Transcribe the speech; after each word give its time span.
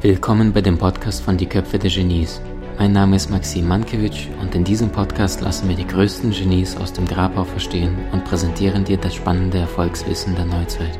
Willkommen 0.00 0.54
bei 0.54 0.62
dem 0.62 0.78
Podcast 0.78 1.22
von 1.22 1.36
Die 1.36 1.44
Köpfe 1.44 1.78
der 1.78 1.90
Genies. 1.90 2.40
Mein 2.78 2.92
Name 2.92 3.16
ist 3.16 3.28
Maxim 3.28 3.68
Mankewitsch 3.68 4.28
und 4.40 4.54
in 4.54 4.64
diesem 4.64 4.90
Podcast 4.90 5.42
lassen 5.42 5.68
wir 5.68 5.76
die 5.76 5.86
größten 5.86 6.30
Genies 6.30 6.78
aus 6.78 6.94
dem 6.94 7.06
Grabau 7.06 7.44
verstehen 7.44 7.94
und 8.12 8.24
präsentieren 8.24 8.84
dir 8.84 8.96
das 8.96 9.14
spannende 9.14 9.58
Erfolgswissen 9.58 10.34
der 10.34 10.46
Neuzeit. 10.46 10.98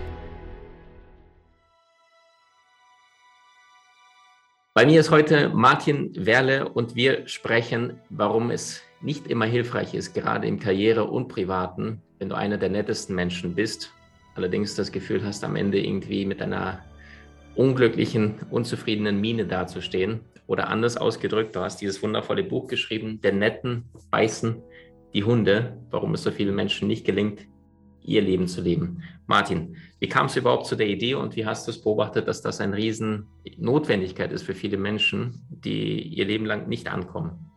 Bei 4.74 4.84
mir 4.84 5.00
ist 5.00 5.10
heute 5.10 5.48
Martin 5.48 6.12
Werle 6.16 6.68
und 6.68 6.96
wir 6.96 7.26
sprechen, 7.28 7.98
warum 8.10 8.50
es 8.50 8.82
nicht 9.02 9.26
immer 9.26 9.46
hilfreich 9.46 9.94
ist, 9.94 10.14
gerade 10.14 10.46
im 10.46 10.58
Karriere- 10.58 11.04
und 11.04 11.28
Privaten, 11.28 12.02
wenn 12.18 12.28
du 12.28 12.36
einer 12.36 12.56
der 12.56 12.70
nettesten 12.70 13.14
Menschen 13.14 13.54
bist, 13.54 13.92
allerdings 14.34 14.74
das 14.74 14.92
Gefühl 14.92 15.24
hast, 15.24 15.44
am 15.44 15.56
Ende 15.56 15.80
irgendwie 15.80 16.24
mit 16.24 16.40
einer 16.40 16.84
unglücklichen, 17.54 18.36
unzufriedenen 18.50 19.20
Miene 19.20 19.46
dazustehen. 19.46 20.20
Oder 20.46 20.68
anders 20.68 20.96
ausgedrückt, 20.96 21.54
du 21.54 21.60
hast 21.60 21.80
dieses 21.80 22.02
wundervolle 22.02 22.44
Buch 22.44 22.66
geschrieben, 22.66 23.20
Der 23.20 23.32
Netten 23.32 23.84
beißen 24.10 24.62
die 25.14 25.24
Hunde, 25.24 25.78
warum 25.90 26.14
es 26.14 26.22
so 26.22 26.30
vielen 26.30 26.54
Menschen 26.54 26.88
nicht 26.88 27.04
gelingt, 27.04 27.46
ihr 28.04 28.22
Leben 28.22 28.48
zu 28.48 28.60
leben. 28.60 29.02
Martin, 29.26 29.76
wie 30.00 30.08
kam 30.08 30.26
es 30.26 30.36
überhaupt 30.36 30.66
zu 30.66 30.74
der 30.74 30.88
Idee 30.88 31.14
und 31.14 31.36
wie 31.36 31.46
hast 31.46 31.66
du 31.66 31.70
es 31.70 31.80
beobachtet, 31.80 32.26
dass 32.26 32.42
das 32.42 32.60
eine 32.60 32.76
riesen 32.76 33.26
Notwendigkeit 33.58 34.32
ist 34.32 34.42
für 34.42 34.54
viele 34.54 34.76
Menschen, 34.76 35.46
die 35.48 36.02
ihr 36.02 36.24
Leben 36.24 36.46
lang 36.46 36.68
nicht 36.68 36.88
ankommen? 36.88 37.51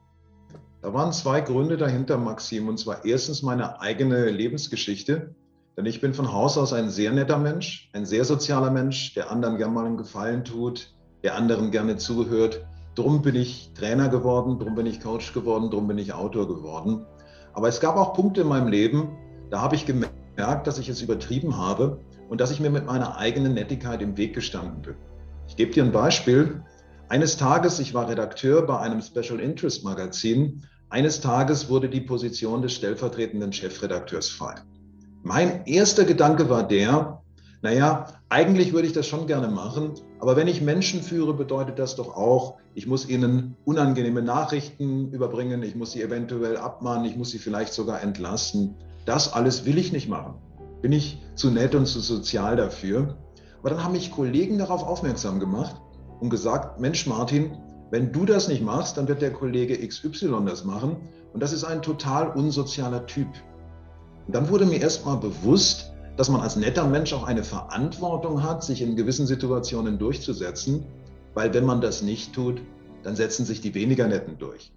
Da 0.85 0.93
waren 0.93 1.11
zwei 1.13 1.41
Gründe 1.41 1.77
dahinter, 1.77 2.19
Maxim. 2.19 2.67
Und 2.67 2.77
zwar 2.77 3.05
erstens 3.05 3.41
meine 3.41 3.81
eigene 3.81 4.29
Lebensgeschichte. 4.29 5.33
Denn 5.75 5.87
ich 5.87 5.99
bin 5.99 6.13
von 6.13 6.31
Haus 6.31 6.59
aus 6.59 6.73
ein 6.73 6.91
sehr 6.91 7.11
netter 7.11 7.39
Mensch, 7.39 7.89
ein 7.93 8.05
sehr 8.05 8.23
sozialer 8.23 8.69
Mensch, 8.69 9.15
der 9.15 9.31
anderen 9.31 9.57
gerne 9.57 9.73
mal 9.73 9.85
einen 9.87 9.97
Gefallen 9.97 10.45
tut, 10.45 10.93
der 11.23 11.33
anderen 11.33 11.71
gerne 11.71 11.97
zuhört. 11.97 12.67
Drum 12.93 13.23
bin 13.23 13.33
ich 13.33 13.71
Trainer 13.73 14.09
geworden, 14.09 14.59
drum 14.59 14.75
bin 14.75 14.85
ich 14.85 15.01
Coach 15.01 15.33
geworden, 15.33 15.71
drum 15.71 15.87
bin 15.87 15.97
ich 15.97 16.13
Autor 16.13 16.47
geworden. 16.47 17.03
Aber 17.53 17.67
es 17.67 17.79
gab 17.79 17.97
auch 17.97 18.13
Punkte 18.13 18.41
in 18.41 18.47
meinem 18.47 18.67
Leben, 18.67 19.17
da 19.49 19.61
habe 19.61 19.73
ich 19.73 19.87
gemerkt, 19.87 20.67
dass 20.67 20.77
ich 20.77 20.87
es 20.87 21.01
übertrieben 21.01 21.57
habe 21.57 21.99
und 22.29 22.39
dass 22.39 22.51
ich 22.51 22.59
mir 22.59 22.69
mit 22.69 22.85
meiner 22.85 23.17
eigenen 23.17 23.55
Nettigkeit 23.55 24.03
im 24.03 24.17
Weg 24.17 24.35
gestanden 24.35 24.83
bin. 24.83 24.95
Ich 25.47 25.55
gebe 25.55 25.71
dir 25.71 25.83
ein 25.83 25.91
Beispiel. 25.91 26.63
Eines 27.09 27.37
Tages, 27.37 27.79
ich 27.79 27.95
war 27.95 28.07
Redakteur 28.07 28.61
bei 28.67 28.79
einem 28.79 29.01
Special 29.01 29.39
Interest 29.39 29.83
Magazin, 29.83 30.61
eines 30.95 31.19
Tages 31.19 31.67
wurde 31.67 31.89
die 31.89 31.99
Position 31.99 32.61
des 32.61 32.71
stellvertretenden 32.71 33.51
Chefredakteurs 33.51 34.29
frei. 34.29 34.55
Mein 35.23 35.65
erster 35.65 36.05
Gedanke 36.05 36.49
war 36.49 36.65
der, 36.65 37.21
naja, 37.61 38.07
eigentlich 38.29 38.71
würde 38.71 38.87
ich 38.87 38.93
das 38.93 39.05
schon 39.05 39.27
gerne 39.27 39.49
machen, 39.49 39.95
aber 40.21 40.37
wenn 40.37 40.47
ich 40.47 40.61
Menschen 40.61 41.01
führe, 41.01 41.33
bedeutet 41.33 41.79
das 41.79 41.97
doch 41.97 42.15
auch, 42.15 42.59
ich 42.75 42.87
muss 42.87 43.09
ihnen 43.09 43.57
unangenehme 43.65 44.21
Nachrichten 44.21 45.11
überbringen, 45.11 45.63
ich 45.63 45.75
muss 45.75 45.91
sie 45.91 46.01
eventuell 46.01 46.55
abmahnen, 46.55 47.03
ich 47.03 47.17
muss 47.17 47.31
sie 47.31 47.39
vielleicht 47.39 47.73
sogar 47.73 48.01
entlassen. 48.01 48.75
Das 49.05 49.33
alles 49.33 49.65
will 49.65 49.77
ich 49.77 49.91
nicht 49.91 50.07
machen. 50.07 50.35
Bin 50.81 50.93
ich 50.93 51.21
zu 51.35 51.51
nett 51.51 51.75
und 51.75 51.87
zu 51.87 51.99
sozial 51.99 52.55
dafür. 52.55 53.17
Aber 53.59 53.71
dann 53.71 53.83
haben 53.83 53.91
mich 53.91 54.11
Kollegen 54.11 54.59
darauf 54.59 54.81
aufmerksam 54.81 55.41
gemacht 55.41 55.75
und 56.21 56.29
gesagt, 56.29 56.79
Mensch 56.79 57.05
Martin, 57.05 57.57
wenn 57.91 58.11
du 58.11 58.25
das 58.25 58.47
nicht 58.47 58.63
machst, 58.63 58.97
dann 58.97 59.07
wird 59.07 59.21
der 59.21 59.31
Kollege 59.31 59.77
XY 59.87 60.43
das 60.45 60.65
machen. 60.65 60.97
Und 61.33 61.43
das 61.43 61.53
ist 61.53 61.63
ein 61.63 61.81
total 61.81 62.29
unsozialer 62.29 63.05
Typ. 63.05 63.27
Und 64.27 64.35
dann 64.35 64.49
wurde 64.49 64.65
mir 64.65 64.81
erstmal 64.81 65.17
bewusst, 65.17 65.91
dass 66.17 66.29
man 66.29 66.41
als 66.41 66.55
netter 66.55 66.87
Mensch 66.87 67.13
auch 67.13 67.23
eine 67.23 67.43
Verantwortung 67.43 68.41
hat, 68.41 68.63
sich 68.63 68.81
in 68.81 68.95
gewissen 68.95 69.27
Situationen 69.27 69.99
durchzusetzen, 69.99 70.85
weil 71.33 71.53
wenn 71.53 71.65
man 71.65 71.81
das 71.81 72.01
nicht 72.01 72.33
tut, 72.33 72.61
dann 73.03 73.15
setzen 73.15 73.45
sich 73.45 73.61
die 73.61 73.75
weniger 73.75 74.07
netten 74.07 74.37
durch. 74.37 74.71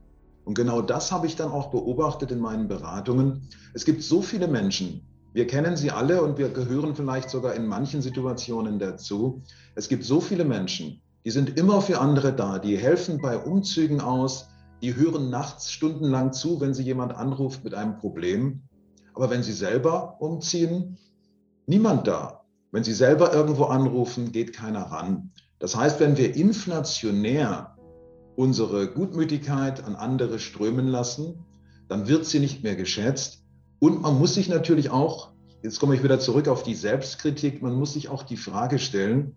Und 0.44 0.54
genau 0.54 0.82
das 0.82 1.12
habe 1.12 1.26
ich 1.26 1.36
dann 1.36 1.50
auch 1.50 1.70
beobachtet 1.70 2.30
in 2.30 2.40
meinen 2.40 2.68
Beratungen. 2.68 3.48
Es 3.74 3.84
gibt 3.84 4.02
so 4.02 4.20
viele 4.22 4.48
Menschen, 4.48 5.02
wir 5.32 5.46
kennen 5.46 5.76
sie 5.76 5.90
alle 5.90 6.22
und 6.22 6.38
wir 6.38 6.48
gehören 6.48 6.96
vielleicht 6.96 7.30
sogar 7.30 7.54
in 7.54 7.66
manchen 7.66 8.02
Situationen 8.02 8.78
dazu. 8.78 9.42
Es 9.74 9.88
gibt 9.88 10.04
so 10.04 10.20
viele 10.20 10.44
Menschen, 10.44 11.00
die 11.28 11.32
sind 11.32 11.58
immer 11.58 11.82
für 11.82 12.00
andere 12.00 12.32
da, 12.32 12.58
die 12.58 12.78
helfen 12.78 13.20
bei 13.20 13.36
Umzügen 13.36 14.00
aus, 14.00 14.48
die 14.80 14.96
hören 14.96 15.28
nachts 15.28 15.70
stundenlang 15.70 16.32
zu, 16.32 16.58
wenn 16.58 16.72
sie 16.72 16.84
jemand 16.84 17.14
anruft 17.14 17.64
mit 17.64 17.74
einem 17.74 17.98
Problem. 17.98 18.62
Aber 19.12 19.28
wenn 19.28 19.42
Sie 19.42 19.52
selber 19.52 20.16
umziehen, 20.22 20.96
niemand 21.66 22.06
da. 22.06 22.46
Wenn 22.72 22.82
Sie 22.82 22.94
selber 22.94 23.34
irgendwo 23.34 23.64
anrufen, 23.64 24.32
geht 24.32 24.54
keiner 24.54 24.84
ran. 24.84 25.30
Das 25.58 25.76
heißt, 25.76 26.00
wenn 26.00 26.16
wir 26.16 26.34
inflationär 26.34 27.76
unsere 28.34 28.90
Gutmütigkeit 28.90 29.84
an 29.84 29.96
andere 29.96 30.38
strömen 30.38 30.88
lassen, 30.88 31.44
dann 31.90 32.08
wird 32.08 32.24
sie 32.24 32.40
nicht 32.40 32.62
mehr 32.62 32.74
geschätzt. 32.74 33.44
Und 33.80 34.00
man 34.00 34.18
muss 34.18 34.32
sich 34.32 34.48
natürlich 34.48 34.88
auch, 34.88 35.32
jetzt 35.62 35.78
komme 35.78 35.94
ich 35.94 36.02
wieder 36.02 36.20
zurück 36.20 36.48
auf 36.48 36.62
die 36.62 36.74
Selbstkritik, 36.74 37.60
man 37.60 37.74
muss 37.74 37.92
sich 37.92 38.08
auch 38.08 38.22
die 38.22 38.38
Frage 38.38 38.78
stellen, 38.78 39.34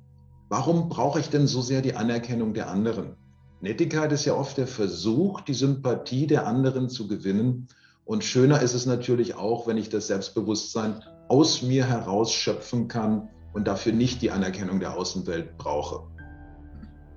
warum 0.52 0.90
brauche 0.90 1.22
ich 1.22 1.30
denn 1.30 1.48
so 1.48 1.62
sehr 1.62 1.82
die 1.82 1.96
Anerkennung 1.96 2.54
der 2.54 2.70
anderen? 2.70 3.16
Nettigkeit 3.62 4.12
ist 4.12 4.26
ja 4.26 4.36
oft 4.36 4.58
der 4.58 4.68
Versuch, 4.68 5.40
die 5.42 5.54
Sympathie 5.54 6.28
der 6.28 6.46
anderen 6.46 6.90
zu 6.90 7.08
gewinnen. 7.08 7.70
Und 8.04 8.26
schöner 8.26 8.62
ist 8.62 8.74
es 8.74 8.86
natürlich 8.86 9.36
auch, 9.36 9.66
wenn 9.66 9.78
ich 9.78 9.88
das 9.88 10.08
Selbstbewusstsein 10.08 11.02
aus 11.30 11.62
mir 11.62 11.86
heraus 11.86 12.34
schöpfen 12.34 12.90
kann 12.90 13.30
und 13.54 13.66
dafür 13.66 13.94
nicht 13.94 14.22
die 14.22 14.30
Anerkennung 14.30 14.82
der 14.82 14.98
Außenwelt 14.98 15.58
brauche. 15.58 16.04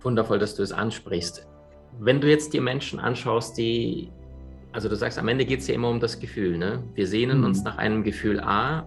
Wundervoll, 0.03 0.39
dass 0.39 0.55
du 0.55 0.63
es 0.63 0.71
ansprichst. 0.71 1.45
Wenn 1.99 2.21
du 2.21 2.31
jetzt 2.31 2.53
die 2.53 2.61
Menschen 2.61 3.01
anschaust, 3.01 3.59
die, 3.59 4.13
also 4.71 4.89
du 4.89 4.95
sagst, 4.95 5.19
am 5.19 5.27
Ende 5.27 5.45
geht 5.45 5.59
es 5.59 5.67
ja 5.67 5.75
immer 5.75 5.89
um 5.89 5.99
das 5.99 6.21
Gefühl. 6.21 6.57
Ne? 6.57 6.85
Wir 6.95 7.09
sehnen 7.09 7.39
mhm. 7.39 7.47
uns 7.47 7.65
nach 7.65 7.79
einem 7.79 8.05
Gefühl 8.05 8.39
A 8.39 8.87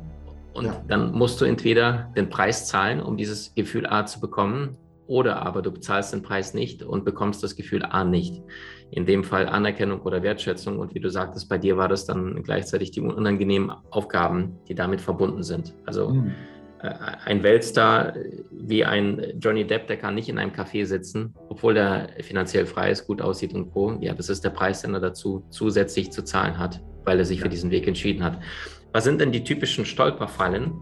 und 0.53 0.66
ja. 0.66 0.84
dann 0.88 1.12
musst 1.12 1.40
du 1.40 1.46
entweder 1.46 2.12
den 2.16 2.30
Preis 2.30 2.68
zahlen, 2.68 3.02
um 3.02 3.18
dieses 3.18 3.53
Gefühl 3.56 3.85
A 3.85 4.06
zu 4.06 4.19
bekommen, 4.19 4.78
oder 5.08 5.38
aber 5.41 5.62
du 5.62 5.72
bezahlst 5.72 6.13
den 6.13 6.22
Preis 6.22 6.53
nicht 6.53 6.84
und 6.84 7.06
bekommst 7.06 7.41
das 7.41 7.56
Gefühl 7.56 7.84
A 7.84 8.03
nicht. 8.03 8.44
In 8.91 9.06
dem 9.06 9.24
Fall 9.24 9.47
Anerkennung 9.47 10.02
oder 10.02 10.22
Wertschätzung. 10.24 10.80
Und 10.80 10.94
wie 10.94 11.00
du 11.00 11.09
sagtest, 11.09 11.50
bei 11.50 11.57
dir 11.57 11.78
war 11.78 11.88
das 11.88 12.06
dann 12.06 12.41
gleichzeitig 12.44 12.91
die 12.91 13.02
unangenehmen 13.02 13.72
Aufgaben, 13.90 14.59
die 14.68 14.75
damit 14.75 15.02
verbunden 15.02 15.44
sind. 15.44 15.74
Also 15.86 16.09
mhm. 16.09 16.31
äh, 16.81 16.94
ein 17.25 17.44
Weltstar 17.44 18.13
wie 18.52 18.86
ein 18.86 19.34
Johnny 19.40 19.66
Depp, 19.66 19.88
der 19.88 19.97
kann 19.97 20.16
nicht 20.16 20.30
in 20.30 20.38
einem 20.38 20.52
Café 20.52 20.86
sitzen, 20.86 21.34
obwohl 21.50 21.75
er 21.75 22.09
finanziell 22.22 22.66
frei 22.66 22.91
ist, 22.91 23.07
gut 23.07 23.22
aussieht 23.22 23.53
und 23.53 23.72
Co. 23.72 23.97
Ja, 24.00 24.13
das 24.13 24.30
ist 24.30 24.44
der 24.44 24.52
Preis, 24.52 24.81
den 24.81 24.94
er 24.94 25.02
dazu 25.02 25.44
zusätzlich 25.50 26.12
zu 26.12 26.24
zahlen 26.24 26.57
hat, 26.57 26.81
weil 27.03 27.19
er 27.19 27.25
sich 27.25 27.40
ja. 27.40 27.44
für 27.44 27.50
diesen 27.50 27.72
Weg 27.72 27.88
entschieden 27.88 28.24
hat. 28.24 28.40
Was 28.94 29.03
sind 29.03 29.22
denn 29.22 29.31
die 29.31 29.44
typischen 29.44 29.86
Stolperfallen, 29.86 30.74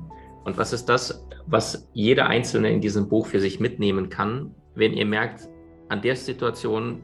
und 0.46 0.58
was 0.58 0.74
ist 0.74 0.86
das, 0.86 1.26
was 1.48 1.90
jeder 1.94 2.28
Einzelne 2.28 2.72
in 2.72 2.80
diesem 2.80 3.10
Buch 3.10 3.26
für 3.26 3.40
sich 3.40 3.60
mitnehmen 3.60 4.10
kann, 4.10 4.54
wenn 4.76 4.94
ihr 4.94 5.06
merkt, 5.06 5.50
an 5.90 6.02
der 6.02 6.16
Situation 6.16 7.04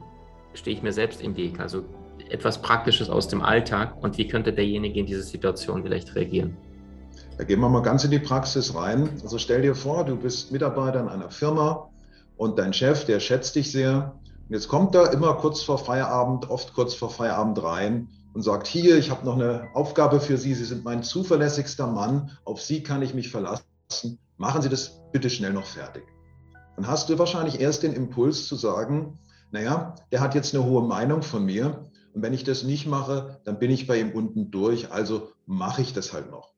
stehe 0.54 0.76
ich 0.76 0.82
mir 0.82 0.92
selbst 0.92 1.20
im 1.20 1.36
Weg? 1.36 1.58
Also 1.58 1.82
etwas 2.30 2.62
Praktisches 2.62 3.10
aus 3.10 3.26
dem 3.26 3.42
Alltag 3.42 4.00
und 4.00 4.16
wie 4.16 4.28
könnte 4.28 4.52
derjenige 4.52 5.00
in 5.00 5.06
diese 5.06 5.24
Situation 5.24 5.82
vielleicht 5.82 6.14
reagieren? 6.14 6.56
Da 7.36 7.42
gehen 7.42 7.58
wir 7.58 7.68
mal 7.68 7.82
ganz 7.82 8.04
in 8.04 8.12
die 8.12 8.20
Praxis 8.20 8.74
rein. 8.76 9.08
Also 9.22 9.38
stell 9.38 9.62
dir 9.62 9.74
vor, 9.74 10.04
du 10.04 10.16
bist 10.16 10.52
Mitarbeiter 10.52 11.00
in 11.00 11.08
einer 11.08 11.30
Firma 11.30 11.88
und 12.36 12.60
dein 12.60 12.72
Chef, 12.72 13.04
der 13.06 13.18
schätzt 13.18 13.56
dich 13.56 13.72
sehr. 13.72 14.14
Und 14.48 14.54
jetzt 14.54 14.68
kommt 14.68 14.94
er 14.94 15.12
immer 15.12 15.34
kurz 15.34 15.62
vor 15.62 15.78
Feierabend, 15.78 16.48
oft 16.48 16.74
kurz 16.74 16.94
vor 16.94 17.10
Feierabend 17.10 17.60
rein 17.62 18.08
und 18.34 18.42
sagt, 18.42 18.66
hier, 18.66 18.96
ich 18.98 19.10
habe 19.10 19.24
noch 19.24 19.34
eine 19.36 19.68
Aufgabe 19.74 20.20
für 20.20 20.36
Sie, 20.36 20.54
Sie 20.54 20.64
sind 20.64 20.84
mein 20.84 21.02
zuverlässigster 21.02 21.86
Mann, 21.86 22.30
auf 22.44 22.60
Sie 22.60 22.82
kann 22.82 23.02
ich 23.02 23.14
mich 23.14 23.30
verlassen, 23.30 24.18
machen 24.36 24.62
Sie 24.62 24.68
das 24.68 25.00
bitte 25.12 25.30
schnell 25.30 25.52
noch 25.52 25.66
fertig. 25.66 26.04
Dann 26.76 26.86
hast 26.86 27.08
du 27.08 27.18
wahrscheinlich 27.18 27.60
erst 27.60 27.82
den 27.82 27.92
Impuls 27.92 28.46
zu 28.46 28.56
sagen, 28.56 29.18
naja, 29.50 29.94
der 30.10 30.20
hat 30.20 30.34
jetzt 30.34 30.54
eine 30.54 30.64
hohe 30.64 30.82
Meinung 30.82 31.22
von 31.22 31.44
mir 31.44 31.90
und 32.14 32.22
wenn 32.22 32.32
ich 32.32 32.44
das 32.44 32.62
nicht 32.62 32.86
mache, 32.86 33.40
dann 33.44 33.58
bin 33.58 33.70
ich 33.70 33.86
bei 33.86 34.00
ihm 34.00 34.12
unten 34.12 34.50
durch, 34.50 34.90
also 34.90 35.32
mache 35.46 35.82
ich 35.82 35.92
das 35.92 36.12
halt 36.12 36.30
noch. 36.30 36.54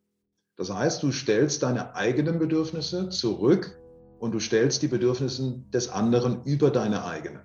Das 0.57 0.73
heißt, 0.73 1.03
du 1.03 1.11
stellst 1.11 1.65
deine 1.65 1.97
eigenen 1.97 2.39
Bedürfnisse 2.39 3.09
zurück 3.09 3.77
und 4.21 4.33
du 4.33 4.39
stellst 4.39 4.83
die 4.83 4.89
Bedürfnisse 4.89 5.65
des 5.73 5.89
anderen 5.89 6.45
über 6.45 6.71
deine 6.71 7.05
eigenen. 7.05 7.43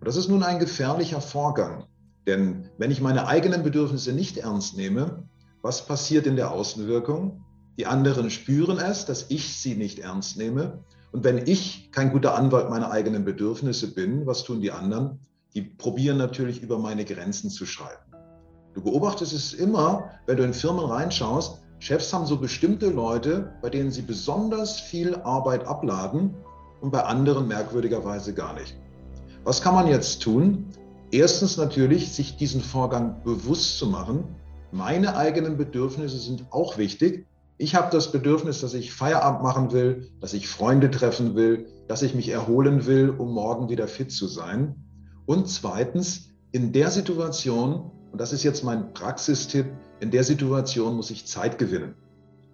Und 0.00 0.08
das 0.08 0.16
ist 0.16 0.28
nun 0.28 0.42
ein 0.42 0.58
gefährlicher 0.58 1.20
Vorgang. 1.20 1.86
Denn 2.26 2.68
wenn 2.78 2.90
ich 2.90 3.00
meine 3.00 3.26
eigenen 3.26 3.62
Bedürfnisse 3.62 4.12
nicht 4.12 4.38
ernst 4.38 4.76
nehme, 4.76 5.24
was 5.62 5.86
passiert 5.86 6.26
in 6.26 6.36
der 6.36 6.50
Außenwirkung? 6.50 7.44
Die 7.78 7.86
anderen 7.86 8.30
spüren 8.30 8.78
es, 8.78 9.06
dass 9.06 9.26
ich 9.30 9.56
sie 9.56 9.74
nicht 9.74 9.98
ernst 9.98 10.36
nehme. 10.36 10.84
Und 11.12 11.24
wenn 11.24 11.46
ich 11.46 11.90
kein 11.92 12.12
guter 12.12 12.34
Anwalt 12.34 12.70
meiner 12.70 12.90
eigenen 12.90 13.24
Bedürfnisse 13.24 13.94
bin, 13.94 14.26
was 14.26 14.44
tun 14.44 14.60
die 14.60 14.72
anderen? 14.72 15.20
Die 15.54 15.62
probieren 15.62 16.16
natürlich 16.16 16.62
über 16.62 16.78
meine 16.78 17.04
Grenzen 17.04 17.50
zu 17.50 17.66
schreiben. 17.66 18.02
Du 18.74 18.82
beobachtest 18.82 19.32
es 19.34 19.52
immer, 19.52 20.10
wenn 20.26 20.38
du 20.38 20.44
in 20.44 20.54
Firmen 20.54 20.84
reinschaust, 20.84 21.62
Chefs 21.78 22.12
haben 22.12 22.26
so 22.26 22.36
bestimmte 22.36 22.90
Leute, 22.90 23.52
bei 23.60 23.68
denen 23.68 23.90
sie 23.90 24.02
besonders 24.02 24.80
viel 24.80 25.16
Arbeit 25.16 25.66
abladen 25.66 26.34
und 26.80 26.90
bei 26.90 27.02
anderen 27.02 27.48
merkwürdigerweise 27.48 28.32
gar 28.32 28.54
nicht. 28.54 28.76
Was 29.44 29.60
kann 29.60 29.74
man 29.74 29.88
jetzt 29.88 30.22
tun? 30.22 30.66
Erstens 31.12 31.58
natürlich, 31.58 32.10
sich 32.10 32.36
diesen 32.38 32.62
Vorgang 32.62 33.22
bewusst 33.22 33.78
zu 33.78 33.86
machen. 33.86 34.24
Meine 34.70 35.14
eigenen 35.14 35.58
Bedürfnisse 35.58 36.18
sind 36.18 36.46
auch 36.50 36.78
wichtig. 36.78 37.26
Ich 37.58 37.74
habe 37.74 37.90
das 37.92 38.10
Bedürfnis, 38.10 38.62
dass 38.62 38.72
ich 38.72 38.94
Feierabend 38.94 39.42
machen 39.42 39.72
will, 39.72 40.08
dass 40.20 40.32
ich 40.32 40.48
Freunde 40.48 40.90
treffen 40.90 41.34
will, 41.34 41.66
dass 41.86 42.00
ich 42.00 42.14
mich 42.14 42.30
erholen 42.30 42.86
will, 42.86 43.10
um 43.10 43.34
morgen 43.34 43.68
wieder 43.68 43.88
fit 43.88 44.10
zu 44.10 44.26
sein. 44.26 44.74
Und 45.26 45.48
zweitens, 45.48 46.30
in 46.50 46.72
der 46.72 46.90
Situation, 46.90 47.90
und 48.10 48.18
das 48.18 48.32
ist 48.32 48.42
jetzt 48.42 48.64
mein 48.64 48.94
Praxistipp, 48.94 49.66
in 50.00 50.10
der 50.10 50.24
Situation 50.24 50.96
muss 50.96 51.10
ich 51.10 51.26
Zeit 51.26 51.58
gewinnen. 51.58 51.94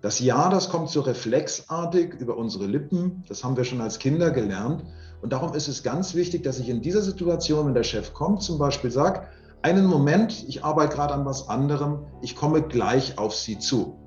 Das 0.01 0.19
Ja, 0.19 0.49
das 0.49 0.69
kommt 0.69 0.91
so 0.91 1.01
reflexartig 1.01 2.15
über 2.15 2.37
unsere 2.37 2.67
Lippen. 2.67 3.25
Das 3.29 3.45
haben 3.45 3.57
wir 3.57 3.65
schon 3.65 3.81
als 3.81 4.01
Kinder 4.01 4.33
gelernt. 4.33 4.85
Und 5.21 5.33
darum 5.33 5.55
ist 5.55 5.69
es 5.69 5.83
ganz 5.83 6.15
wichtig, 6.15 6.43
dass 6.45 6.59
ich 6.59 6.69
in 6.69 6.81
dieser 6.81 7.03
Situation, 7.03 7.67
wenn 7.67 7.75
der 7.75 7.83
Chef 7.83 8.15
kommt, 8.15 8.43
zum 8.43 8.59
Beispiel 8.59 8.91
sage, 8.91 9.23
einen 9.63 9.87
Moment, 9.87 10.45
ich 10.47 10.65
arbeite 10.65 10.95
gerade 10.95 11.15
an 11.15 11.27
was 11.27 11.49
anderem, 11.49 12.07
ich 12.23 12.37
komme 12.37 12.63
gleich 12.63 13.19
auf 13.19 13.35
Sie 13.35 13.59
zu. 13.59 13.99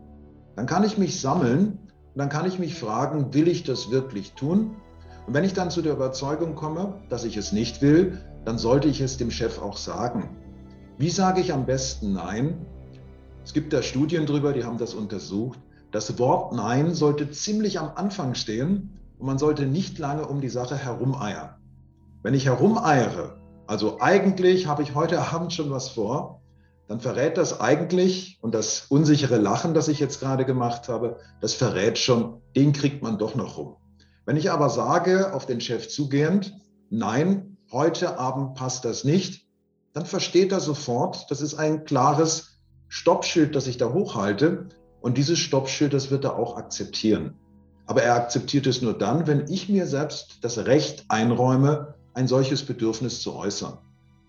Dann 0.56 0.66
kann 0.66 0.84
ich 0.84 0.98
mich 0.98 1.20
sammeln 1.20 1.80
und 2.14 2.18
dann 2.18 2.30
kann 2.30 2.46
ich 2.46 2.60
mich 2.60 2.76
fragen, 2.76 3.34
will 3.34 3.48
ich 3.48 3.64
das 3.64 3.92
wirklich 3.92 4.34
tun? 4.34 4.76
Und 5.28 5.34
wenn 5.34 5.44
ich 5.44 5.54
dann 5.54 5.70
zu 5.70 5.82
der 5.82 5.94
Überzeugung 5.94 6.56
komme, 6.56 7.02
dass 7.10 7.26
ich 7.26 7.36
es 7.36 7.52
nicht 7.52 7.82
will, 7.82 8.18
dann 8.46 8.58
sollte 8.58 8.88
ich 8.88 9.02
es 9.02 9.18
dem 9.18 9.32
Chef 9.32 9.62
auch 9.62 9.78
sagen. 9.78 10.30
Wie 10.98 11.10
sage 11.10 11.42
ich 11.42 11.54
am 11.54 11.66
besten 11.66 12.14
Nein? 12.14 12.66
Es 13.44 13.54
gibt 13.54 13.74
da 13.74 13.82
Studien 13.82 14.26
drüber, 14.26 14.54
die 14.54 14.64
haben 14.64 14.78
das 14.78 14.94
untersucht. 14.94 15.60
Das 15.92 16.18
Wort 16.20 16.54
Nein 16.54 16.94
sollte 16.94 17.30
ziemlich 17.32 17.80
am 17.80 17.92
Anfang 17.96 18.36
stehen 18.36 19.01
und 19.22 19.28
man 19.28 19.38
sollte 19.38 19.68
nicht 19.68 20.00
lange 20.00 20.26
um 20.28 20.42
die 20.42 20.50
Sache 20.50 20.76
herumeiern. 20.76 21.56
Wenn 22.24 22.34
ich 22.34 22.48
herumeiere, 22.48 23.40
also 23.68 24.02
eigentlich 24.02 24.66
habe 24.66 24.82
ich 24.82 24.96
heute 24.96 25.22
Abend 25.32 25.54
schon 25.54 25.70
was 25.70 25.90
vor, 25.90 26.42
dann 26.88 27.00
verrät 27.00 27.38
das 27.38 27.62
eigentlich 27.62 28.40
und 28.42 28.56
das 28.56 28.88
unsichere 28.90 29.38
Lachen, 29.38 29.76
das 29.76 29.90
ich 29.90 30.00
jetzt 30.00 30.20
gerade 30.20 30.44
gemacht 30.44 30.90
habe, 30.90 31.20
das 31.40 31.54
verrät 31.54 32.00
schon, 32.00 32.42
den 32.56 32.74
kriegt 32.74 33.04
man 33.04 33.20
doch 33.20 33.36
noch 33.36 33.58
rum. 33.58 33.76
Wenn 34.26 34.38
ich 34.38 34.50
aber 34.50 34.70
sage, 34.70 35.36
auf 35.36 35.46
den 35.46 35.62
Chef 35.62 35.88
zugehend, 35.88 36.56
nein, 36.90 37.58
heute 37.72 38.18
Abend 38.18 38.56
passt 38.56 38.86
das 38.86 39.04
nicht, 39.04 39.46
dann 39.94 40.08
versteht 40.08 40.52
er 40.52 40.60
sofort, 40.60 41.30
das 41.30 41.42
ist 41.42 41.54
ein 41.54 41.86
klares 41.86 42.60
Stoppschild, 42.88 43.56
das 43.56 43.68
ich 43.68 43.78
da 43.78 43.94
hochhalte 43.94 44.70
und 45.00 45.20
dieses 45.20 45.38
Stoppschild, 45.38 45.94
das 45.94 46.10
wird 46.10 46.24
er 46.24 46.38
auch 46.38 46.58
akzeptieren. 46.58 47.36
Aber 47.92 48.04
er 48.04 48.16
akzeptiert 48.16 48.68
es 48.68 48.82
nur 48.82 48.98
dann, 48.98 49.28
wenn 49.28 49.50
ich 49.50 49.68
mir 49.68 49.86
selbst 49.86 50.38
das 50.44 50.58
Recht 50.60 51.04
einräume, 51.10 51.96
ein 52.14 52.26
solches 52.26 52.64
Bedürfnis 52.64 53.20
zu 53.20 53.36
äußern. 53.36 53.80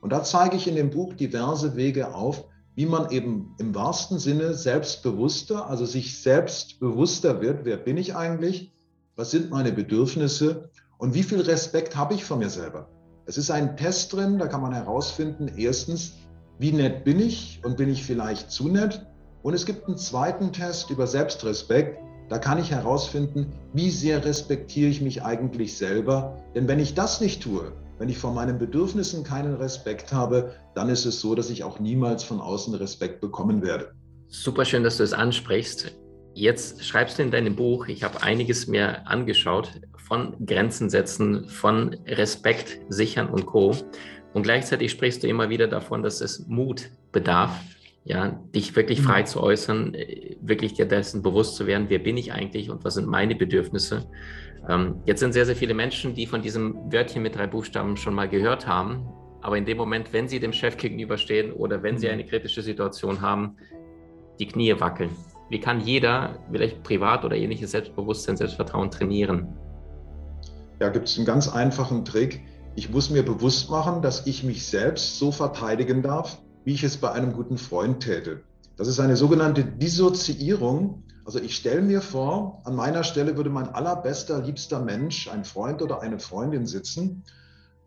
Und 0.00 0.10
da 0.10 0.24
zeige 0.24 0.56
ich 0.56 0.66
in 0.66 0.74
dem 0.74 0.90
Buch 0.90 1.12
diverse 1.12 1.76
Wege 1.76 2.12
auf, 2.12 2.48
wie 2.74 2.86
man 2.86 3.10
eben 3.10 3.54
im 3.60 3.72
wahrsten 3.72 4.18
Sinne 4.18 4.54
selbstbewusster, 4.54 5.70
also 5.70 5.86
sich 5.86 6.20
selbst 6.20 6.80
bewusster 6.80 7.40
wird, 7.40 7.64
wer 7.64 7.76
bin 7.76 7.98
ich 7.98 8.16
eigentlich, 8.16 8.72
was 9.14 9.30
sind 9.30 9.50
meine 9.50 9.70
Bedürfnisse 9.70 10.68
und 10.98 11.14
wie 11.14 11.22
viel 11.22 11.42
Respekt 11.42 11.94
habe 11.94 12.14
ich 12.14 12.24
vor 12.24 12.38
mir 12.38 12.50
selber. 12.50 12.88
Es 13.26 13.38
ist 13.38 13.52
ein 13.52 13.76
Test 13.76 14.12
drin, 14.12 14.40
da 14.40 14.48
kann 14.48 14.62
man 14.62 14.72
herausfinden, 14.72 15.46
erstens, 15.56 16.14
wie 16.58 16.72
nett 16.72 17.04
bin 17.04 17.20
ich 17.20 17.60
und 17.62 17.76
bin 17.76 17.90
ich 17.90 18.02
vielleicht 18.02 18.50
zu 18.50 18.66
nett 18.66 19.06
und 19.44 19.54
es 19.54 19.66
gibt 19.66 19.86
einen 19.86 19.98
zweiten 19.98 20.52
Test 20.52 20.90
über 20.90 21.06
Selbstrespekt. 21.06 22.00
Da 22.32 22.38
kann 22.38 22.56
ich 22.56 22.70
herausfinden, 22.70 23.52
wie 23.74 23.90
sehr 23.90 24.24
respektiere 24.24 24.88
ich 24.88 25.02
mich 25.02 25.22
eigentlich 25.22 25.76
selber. 25.76 26.42
Denn 26.54 26.66
wenn 26.66 26.78
ich 26.78 26.94
das 26.94 27.20
nicht 27.20 27.42
tue, 27.42 27.72
wenn 27.98 28.08
ich 28.08 28.16
vor 28.16 28.32
meinen 28.32 28.58
Bedürfnissen 28.58 29.22
keinen 29.22 29.56
Respekt 29.56 30.14
habe, 30.14 30.54
dann 30.74 30.88
ist 30.88 31.04
es 31.04 31.20
so, 31.20 31.34
dass 31.34 31.50
ich 31.50 31.62
auch 31.62 31.78
niemals 31.78 32.24
von 32.24 32.40
außen 32.40 32.74
Respekt 32.76 33.20
bekommen 33.20 33.60
werde. 33.60 33.92
Super 34.28 34.64
schön, 34.64 34.82
dass 34.82 34.96
du 34.96 35.02
es 35.02 35.12
ansprichst. 35.12 35.92
Jetzt 36.32 36.82
schreibst 36.82 37.18
du 37.18 37.22
in 37.22 37.30
deinem 37.30 37.54
Buch, 37.54 37.86
ich 37.88 38.02
habe 38.02 38.22
einiges 38.22 38.66
mir 38.66 39.06
angeschaut, 39.06 39.68
von 39.98 40.34
Grenzen 40.46 40.88
setzen, 40.88 41.50
von 41.50 41.98
Respekt 42.06 42.80
sichern 42.88 43.28
und 43.28 43.44
Co. 43.44 43.76
Und 44.32 44.42
gleichzeitig 44.42 44.90
sprichst 44.90 45.22
du 45.22 45.28
immer 45.28 45.50
wieder 45.50 45.68
davon, 45.68 46.02
dass 46.02 46.22
es 46.22 46.46
Mut 46.46 46.88
bedarf, 47.12 47.50
ja, 48.04 48.30
dich 48.54 48.74
wirklich 48.74 49.00
frei 49.00 49.20
mhm. 49.20 49.26
zu 49.26 49.42
äußern, 49.42 49.94
äh, 49.94 50.36
wirklich 50.40 50.74
dir 50.74 50.86
dessen 50.86 51.22
bewusst 51.22 51.56
zu 51.56 51.66
werden, 51.66 51.86
wer 51.88 51.98
bin 51.98 52.16
ich 52.16 52.32
eigentlich 52.32 52.70
und 52.70 52.84
was 52.84 52.94
sind 52.94 53.06
meine 53.06 53.34
Bedürfnisse. 53.34 54.06
Ähm, 54.68 55.02
jetzt 55.06 55.20
sind 55.20 55.32
sehr, 55.32 55.46
sehr 55.46 55.56
viele 55.56 55.74
Menschen, 55.74 56.14
die 56.14 56.26
von 56.26 56.42
diesem 56.42 56.92
Wörtchen 56.92 57.22
mit 57.22 57.36
drei 57.36 57.46
Buchstaben 57.46 57.96
schon 57.96 58.14
mal 58.14 58.28
gehört 58.28 58.66
haben, 58.66 59.06
aber 59.40 59.56
in 59.56 59.64
dem 59.64 59.76
Moment, 59.76 60.12
wenn 60.12 60.28
sie 60.28 60.40
dem 60.40 60.52
Chef 60.52 60.76
gegenüberstehen 60.76 61.52
oder 61.52 61.82
wenn 61.82 61.98
sie 61.98 62.06
mhm. 62.06 62.14
eine 62.14 62.26
kritische 62.26 62.62
Situation 62.62 63.20
haben, 63.20 63.56
die 64.38 64.46
Knie 64.46 64.74
wackeln. 64.80 65.10
Wie 65.48 65.60
kann 65.60 65.80
jeder 65.80 66.38
vielleicht 66.50 66.82
privat 66.82 67.24
oder 67.24 67.36
ähnliches 67.36 67.72
Selbstbewusstsein, 67.72 68.36
Selbstvertrauen 68.36 68.90
trainieren? 68.90 69.48
Da 70.78 70.88
gibt 70.88 71.08
es 71.08 71.16
einen 71.16 71.26
ganz 71.26 71.48
einfachen 71.48 72.04
Trick. 72.04 72.40
Ich 72.74 72.90
muss 72.90 73.10
mir 73.10 73.22
bewusst 73.22 73.70
machen, 73.70 74.00
dass 74.02 74.26
ich 74.26 74.42
mich 74.42 74.66
selbst 74.66 75.18
so 75.18 75.30
verteidigen 75.30 76.02
darf, 76.02 76.40
wie 76.64 76.74
ich 76.74 76.84
es 76.84 76.96
bei 76.96 77.10
einem 77.12 77.32
guten 77.32 77.58
Freund 77.58 78.00
täte. 78.00 78.40
Das 78.76 78.88
ist 78.88 79.00
eine 79.00 79.16
sogenannte 79.16 79.64
Dissoziierung. 79.64 81.04
Also 81.24 81.38
ich 81.38 81.54
stelle 81.54 81.82
mir 81.82 82.00
vor, 82.00 82.62
an 82.64 82.74
meiner 82.74 83.04
Stelle 83.04 83.36
würde 83.36 83.50
mein 83.50 83.68
allerbester, 83.68 84.40
liebster 84.42 84.80
Mensch, 84.80 85.28
ein 85.28 85.44
Freund 85.44 85.82
oder 85.82 86.00
eine 86.00 86.18
Freundin 86.18 86.66
sitzen. 86.66 87.22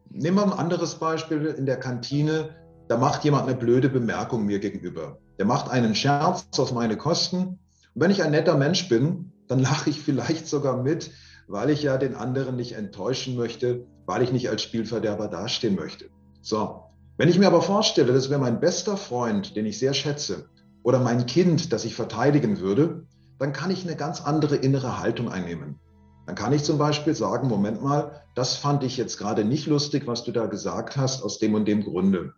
Nehmen 0.10 0.38
wir 0.38 0.44
ein 0.44 0.54
anderes 0.54 0.96
Beispiel 0.96 1.46
in 1.46 1.66
der 1.66 1.78
Kantine. 1.78 2.50
Da 2.88 2.98
macht 2.98 3.24
jemand 3.24 3.48
eine 3.48 3.58
blöde 3.58 3.90
Bemerkung 3.90 4.46
mir 4.46 4.60
gegenüber. 4.60 5.18
Der 5.38 5.46
macht 5.46 5.70
einen 5.70 5.96
Scherz 5.96 6.48
auf 6.58 6.72
meine 6.72 6.98
Kosten. 6.98 7.38
Und 7.38 7.60
wenn 7.96 8.12
ich 8.12 8.24
ein 8.24 8.32
netter 8.32 8.58
Mensch 8.58 8.88
bin, 8.88 9.32
dann 9.48 9.60
lache 9.60 9.90
ich 9.90 10.00
vielleicht 10.02 10.48
sogar 10.48 10.82
mit, 10.82 11.12
weil 11.48 11.70
ich 11.70 11.84
ja 11.84 11.98
den 11.98 12.16
anderen 12.16 12.56
nicht 12.56 12.74
enttäuschen 12.74 13.36
möchte, 13.36 13.86
weil 14.06 14.22
ich 14.22 14.32
nicht 14.32 14.50
als 14.50 14.62
Spielverderber 14.62 15.28
dastehen 15.28 15.76
möchte. 15.76 16.06
So, 16.42 16.85
wenn 17.18 17.30
ich 17.30 17.40
mir 17.40 17.48
aber 17.48 17.62
vorstelle, 17.62 18.12
das 18.14 18.30
wäre 18.30 18.42
mein 18.42 18.60
bester 18.60 18.98
Freund, 18.98 19.56
den 19.56 19.66
ich 19.66 19.80
sehr 19.80 19.94
schätze, 19.94 20.50
oder 20.84 21.00
mein 21.00 21.26
Kind, 21.26 21.72
das 21.72 21.86
ich 21.86 21.96
verteidigen 21.96 22.60
würde, 22.60 23.08
dann 23.40 23.54
kann 23.54 23.72
ich 23.72 23.84
eine 23.84 23.96
ganz 23.96 24.22
andere 24.22 24.56
innere 24.58 25.00
Haltung 25.00 25.30
einnehmen. 25.30 25.80
Dann 26.26 26.36
kann 26.36 26.54
ich 26.54 26.64
zum 26.64 26.78
Beispiel 26.78 27.16
sagen, 27.16 27.48
Moment 27.48 27.82
mal, 27.82 28.22
das 28.36 28.56
fand 28.56 28.84
ich 28.84 28.98
jetzt 28.98 29.18
gerade 29.18 29.46
nicht 29.46 29.68
lustig, 29.68 30.08
was 30.08 30.24
du 30.24 30.32
da 30.32 30.48
gesagt 30.48 30.98
hast, 30.98 31.24
aus 31.24 31.40
dem 31.40 31.54
und 31.54 31.68
dem 31.68 31.84
Grunde. 31.84 32.34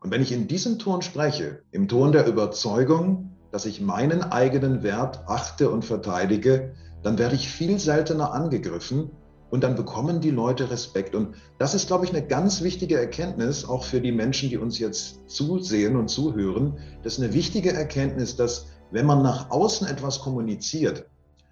Und 0.00 0.10
wenn 0.10 0.22
ich 0.22 0.32
in 0.32 0.48
diesem 0.48 0.78
Ton 0.78 1.02
spreche, 1.02 1.62
im 1.70 1.88
Ton 1.88 2.12
der 2.12 2.26
Überzeugung, 2.26 3.36
dass 3.52 3.66
ich 3.66 3.80
meinen 3.80 4.22
eigenen 4.22 4.82
Wert 4.82 5.20
achte 5.26 5.70
und 5.70 5.84
verteidige, 5.84 6.74
dann 7.02 7.18
werde 7.18 7.36
ich 7.36 7.48
viel 7.48 7.78
seltener 7.78 8.32
angegriffen 8.32 9.10
und 9.50 9.64
dann 9.64 9.76
bekommen 9.76 10.20
die 10.20 10.30
Leute 10.30 10.70
Respekt. 10.70 11.14
Und 11.14 11.34
das 11.58 11.74
ist, 11.74 11.86
glaube 11.86 12.04
ich, 12.04 12.10
eine 12.10 12.26
ganz 12.26 12.62
wichtige 12.62 12.98
Erkenntnis, 12.98 13.64
auch 13.64 13.84
für 13.84 14.00
die 14.00 14.12
Menschen, 14.12 14.50
die 14.50 14.58
uns 14.58 14.78
jetzt 14.78 15.28
zusehen 15.28 15.96
und 15.96 16.08
zuhören. 16.08 16.78
Das 17.02 17.14
ist 17.14 17.24
eine 17.24 17.32
wichtige 17.34 17.72
Erkenntnis, 17.72 18.36
dass 18.36 18.66
wenn 18.90 19.06
man 19.06 19.22
nach 19.22 19.50
außen 19.50 19.86
etwas 19.86 20.20
kommuniziert, 20.20 21.06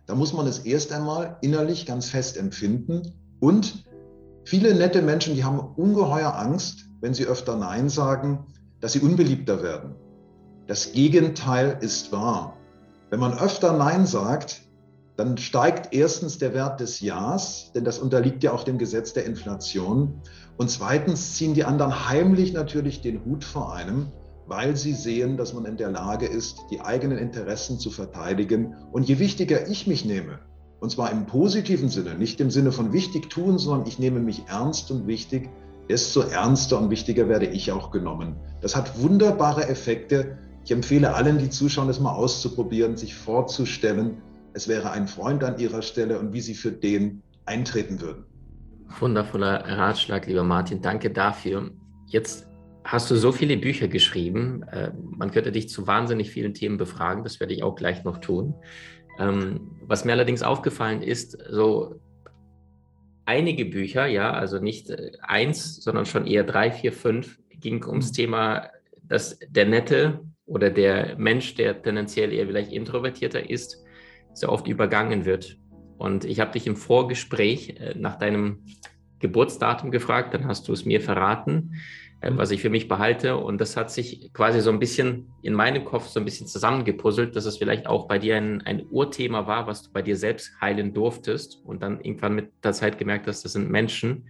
dann 0.06 0.18
muss 0.18 0.32
man 0.32 0.46
es 0.46 0.60
erst 0.60 0.92
einmal 0.92 1.36
innerlich 1.40 1.86
ganz 1.86 2.08
fest 2.08 2.36
empfinden. 2.36 3.12
Und 3.40 3.84
viele 4.44 4.74
nette 4.74 5.02
Menschen, 5.02 5.34
die 5.34 5.44
haben 5.44 5.58
ungeheuer 5.58 6.34
Angst, 6.36 6.86
wenn 7.00 7.14
sie 7.14 7.26
öfter 7.26 7.56
Nein 7.56 7.88
sagen, 7.88 8.46
dass 8.80 8.92
sie 8.92 9.00
unbeliebter 9.00 9.62
werden. 9.62 9.94
Das 10.66 10.92
Gegenteil 10.92 11.78
ist 11.80 12.12
wahr. 12.12 12.56
Wenn 13.10 13.20
man 13.20 13.38
öfter 13.38 13.72
Nein 13.72 14.06
sagt, 14.06 14.62
dann 15.16 15.38
steigt 15.38 15.94
erstens 15.94 16.38
der 16.38 16.52
Wert 16.52 16.80
des 16.80 17.00
Ja's, 17.00 17.72
denn 17.74 17.84
das 17.84 17.98
unterliegt 17.98 18.44
ja 18.44 18.52
auch 18.52 18.64
dem 18.64 18.76
Gesetz 18.76 19.14
der 19.14 19.24
Inflation. 19.24 20.20
Und 20.58 20.70
zweitens 20.70 21.34
ziehen 21.34 21.54
die 21.54 21.64
anderen 21.64 22.08
heimlich 22.08 22.52
natürlich 22.52 23.00
den 23.00 23.24
Hut 23.24 23.42
vor 23.42 23.74
einem, 23.74 24.08
weil 24.46 24.76
sie 24.76 24.92
sehen, 24.92 25.36
dass 25.36 25.54
man 25.54 25.64
in 25.64 25.76
der 25.76 25.90
Lage 25.90 26.26
ist, 26.26 26.58
die 26.70 26.80
eigenen 26.80 27.18
Interessen 27.18 27.78
zu 27.78 27.90
verteidigen. 27.90 28.74
Und 28.92 29.08
je 29.08 29.18
wichtiger 29.18 29.68
ich 29.68 29.86
mich 29.86 30.04
nehme, 30.04 30.38
und 30.80 30.90
zwar 30.90 31.10
im 31.10 31.26
positiven 31.26 31.88
Sinne, 31.88 32.14
nicht 32.14 32.40
im 32.40 32.50
Sinne 32.50 32.70
von 32.70 32.92
wichtig 32.92 33.30
tun, 33.30 33.58
sondern 33.58 33.86
ich 33.88 33.98
nehme 33.98 34.20
mich 34.20 34.44
ernst 34.48 34.90
und 34.90 35.06
wichtig, 35.06 35.48
desto 35.88 36.20
ernster 36.20 36.78
und 36.78 36.90
wichtiger 36.90 37.28
werde 37.28 37.46
ich 37.46 37.72
auch 37.72 37.90
genommen. 37.90 38.36
Das 38.60 38.76
hat 38.76 39.00
wunderbare 39.00 39.68
Effekte. 39.68 40.38
Ich 40.64 40.72
empfehle 40.72 41.14
allen, 41.14 41.38
die 41.38 41.48
zuschauen, 41.48 41.88
das 41.88 42.00
mal 42.00 42.12
auszuprobieren, 42.12 42.96
sich 42.96 43.14
vorzustellen, 43.14 44.18
es 44.56 44.68
wäre 44.68 44.90
ein 44.90 45.06
Freund 45.06 45.44
an 45.44 45.58
ihrer 45.58 45.82
Stelle 45.82 46.18
und 46.18 46.32
wie 46.32 46.40
sie 46.40 46.54
für 46.54 46.72
den 46.72 47.22
eintreten 47.44 48.00
würden. 48.00 48.24
Wundervoller 48.98 49.62
Ratschlag, 49.66 50.26
lieber 50.26 50.44
Martin. 50.44 50.80
Danke 50.80 51.10
dafür. 51.10 51.70
Jetzt 52.06 52.48
hast 52.82 53.10
du 53.10 53.16
so 53.16 53.32
viele 53.32 53.58
Bücher 53.58 53.86
geschrieben. 53.86 54.62
Äh, 54.72 54.92
man 54.96 55.30
könnte 55.30 55.52
dich 55.52 55.68
zu 55.68 55.86
wahnsinnig 55.86 56.30
vielen 56.30 56.54
Themen 56.54 56.78
befragen. 56.78 57.22
Das 57.22 57.38
werde 57.38 57.52
ich 57.52 57.62
auch 57.62 57.74
gleich 57.74 58.02
noch 58.04 58.16
tun. 58.18 58.54
Ähm, 59.18 59.72
was 59.82 60.06
mir 60.06 60.12
allerdings 60.12 60.42
aufgefallen 60.42 61.02
ist, 61.02 61.36
so 61.50 62.00
einige 63.26 63.66
Bücher, 63.66 64.06
ja, 64.06 64.32
also 64.32 64.58
nicht 64.58 64.88
äh, 64.88 65.10
eins, 65.20 65.82
sondern 65.82 66.06
schon 66.06 66.26
eher 66.26 66.44
drei, 66.44 66.70
vier, 66.70 66.94
fünf, 66.94 67.38
ging 67.50 67.84
ums 67.84 68.10
mhm. 68.12 68.14
Thema, 68.14 68.70
dass 69.02 69.38
der 69.50 69.66
Nette 69.66 70.20
oder 70.46 70.70
der 70.70 71.18
Mensch, 71.18 71.56
der 71.56 71.82
tendenziell 71.82 72.32
eher 72.32 72.46
vielleicht 72.46 72.72
introvertierter 72.72 73.50
ist, 73.50 73.82
so 74.36 74.48
oft 74.48 74.68
übergangen 74.68 75.24
wird. 75.24 75.58
Und 75.98 76.24
ich 76.24 76.40
habe 76.40 76.52
dich 76.52 76.66
im 76.66 76.76
Vorgespräch 76.76 77.80
äh, 77.80 77.94
nach 77.96 78.16
deinem 78.16 78.64
Geburtsdatum 79.18 79.90
gefragt, 79.90 80.34
dann 80.34 80.46
hast 80.46 80.68
du 80.68 80.72
es 80.72 80.84
mir 80.84 81.00
verraten. 81.00 81.72
Äh, 82.20 82.30
was 82.36 82.50
ich 82.50 82.60
für 82.60 82.70
mich 82.70 82.88
behalte. 82.88 83.36
Und 83.36 83.60
das 83.60 83.76
hat 83.76 83.90
sich 83.90 84.30
quasi 84.32 84.60
so 84.60 84.70
ein 84.70 84.78
bisschen 84.78 85.26
in 85.42 85.54
meinem 85.54 85.84
Kopf 85.84 86.08
so 86.08 86.20
ein 86.20 86.24
bisschen 86.24 86.46
zusammengepuzzelt, 86.46 87.36
dass 87.36 87.44
es 87.44 87.58
vielleicht 87.58 87.86
auch 87.86 88.08
bei 88.08 88.18
dir 88.18 88.36
ein, 88.36 88.62
ein 88.62 88.86
Urthema 88.90 89.46
war, 89.46 89.66
was 89.66 89.82
du 89.82 89.92
bei 89.92 90.02
dir 90.02 90.16
selbst 90.16 90.52
heilen 90.60 90.94
durftest 90.94 91.60
und 91.64 91.82
dann 91.82 92.00
irgendwann 92.00 92.34
mit 92.34 92.52
der 92.64 92.72
Zeit 92.72 92.98
gemerkt 92.98 93.26
hast, 93.26 93.44
das 93.44 93.52
sind 93.52 93.70
Menschen, 93.70 94.28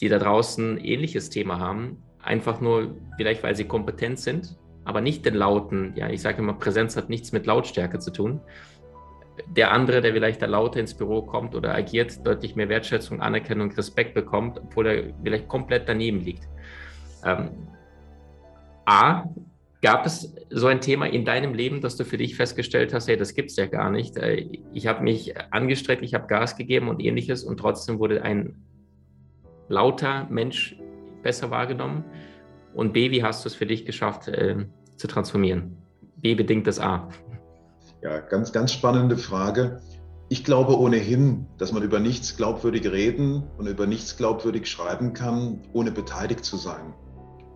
die 0.00 0.08
da 0.08 0.18
draußen 0.18 0.78
ähnliches 0.78 1.30
Thema 1.30 1.58
haben, 1.60 2.02
einfach 2.20 2.60
nur 2.60 2.96
vielleicht, 3.16 3.42
weil 3.42 3.54
sie 3.54 3.64
kompetent 3.64 4.18
sind, 4.18 4.56
aber 4.84 5.00
nicht 5.00 5.24
den 5.24 5.34
lauten, 5.34 5.92
ja, 5.94 6.10
ich 6.10 6.20
sage 6.20 6.38
immer, 6.38 6.54
Präsenz 6.54 6.96
hat 6.96 7.08
nichts 7.08 7.30
mit 7.32 7.46
Lautstärke 7.46 8.00
zu 8.00 8.10
tun. 8.10 8.40
Der 9.48 9.72
andere, 9.72 10.00
der 10.00 10.12
vielleicht 10.12 10.42
da 10.42 10.46
lauter 10.46 10.80
ins 10.80 10.94
Büro 10.94 11.22
kommt 11.22 11.54
oder 11.54 11.74
agiert, 11.74 12.24
deutlich 12.24 12.54
mehr 12.54 12.68
Wertschätzung, 12.68 13.20
Anerkennung, 13.20 13.72
Respekt 13.72 14.14
bekommt, 14.14 14.58
obwohl 14.58 14.86
er 14.86 15.14
vielleicht 15.22 15.48
komplett 15.48 15.88
daneben 15.88 16.20
liegt. 16.20 16.48
Ähm, 17.24 17.50
A, 18.84 19.24
gab 19.82 20.06
es 20.06 20.34
so 20.48 20.66
ein 20.66 20.80
Thema 20.80 21.06
in 21.06 21.24
deinem 21.24 21.52
Leben, 21.52 21.80
dass 21.80 21.96
du 21.96 22.04
für 22.04 22.16
dich 22.16 22.36
festgestellt 22.36 22.94
hast, 22.94 23.06
hey, 23.06 23.16
das 23.16 23.34
gibt 23.34 23.50
es 23.50 23.56
ja 23.56 23.66
gar 23.66 23.90
nicht. 23.90 24.16
Äh, 24.16 24.48
ich 24.72 24.86
habe 24.86 25.02
mich 25.02 25.34
angestreckt, 25.52 26.02
ich 26.02 26.14
habe 26.14 26.26
Gas 26.26 26.56
gegeben 26.56 26.88
und 26.88 27.02
ähnliches 27.02 27.44
und 27.44 27.58
trotzdem 27.58 27.98
wurde 27.98 28.22
ein 28.22 28.56
lauter 29.68 30.26
Mensch 30.30 30.76
besser 31.22 31.50
wahrgenommen. 31.50 32.04
Und 32.74 32.92
B, 32.92 33.10
wie 33.10 33.22
hast 33.22 33.44
du 33.44 33.48
es 33.48 33.54
für 33.54 33.66
dich 33.66 33.84
geschafft 33.84 34.28
äh, 34.28 34.56
zu 34.96 35.06
transformieren? 35.06 35.76
B 36.16 36.34
bedingt 36.34 36.66
das 36.66 36.80
A. 36.80 37.08
Ja, 38.04 38.20
ganz, 38.20 38.52
ganz 38.52 38.70
spannende 38.70 39.16
Frage. 39.16 39.80
Ich 40.28 40.44
glaube 40.44 40.78
ohnehin, 40.78 41.46
dass 41.56 41.72
man 41.72 41.82
über 41.82 42.00
nichts 42.00 42.36
glaubwürdig 42.36 42.86
reden 42.92 43.44
und 43.56 43.66
über 43.66 43.86
nichts 43.86 44.18
glaubwürdig 44.18 44.66
schreiben 44.66 45.14
kann, 45.14 45.62
ohne 45.72 45.90
beteiligt 45.90 46.44
zu 46.44 46.58
sein. 46.58 46.92